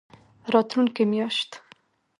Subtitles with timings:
[0.53, 1.51] راتلونکې میاشت